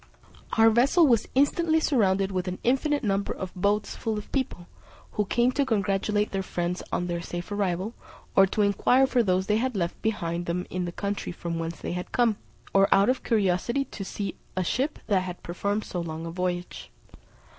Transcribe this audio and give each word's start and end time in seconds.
Our 0.57 0.71
vessel 0.71 1.05
was 1.05 1.27
instantly 1.35 1.79
surrounded 1.79 2.31
with 2.31 2.47
an 2.47 2.57
infinite 2.63 3.03
number 3.03 3.31
of 3.33 3.53
boats 3.53 3.95
full 3.95 4.17
of 4.17 4.31
people, 4.31 4.65
who 5.11 5.25
came 5.25 5.51
to 5.51 5.63
congratulate 5.63 6.31
their 6.31 6.41
friends 6.41 6.81
on 6.91 7.05
their 7.05 7.21
safe 7.21 7.51
arrival, 7.51 7.93
or 8.35 8.47
to 8.47 8.63
inquire 8.63 9.05
for 9.05 9.21
those 9.21 9.45
they 9.45 9.57
had 9.57 9.75
left 9.75 10.01
behind 10.01 10.47
them 10.47 10.65
in 10.71 10.85
the 10.85 10.91
country 10.91 11.31
from 11.31 11.59
whence 11.59 11.77
they 11.79 11.91
had 11.93 12.11
come, 12.11 12.37
or 12.73 12.91
out 12.91 13.09
of 13.09 13.21
curiosity 13.21 13.85
to 13.85 14.03
see 14.03 14.33
a 14.57 14.63
ship 14.63 14.97
that 15.05 15.21
had 15.21 15.43
performed 15.43 15.83
so 15.83 16.01
long 16.01 16.25
a 16.25 16.31
voyage. 16.31 16.89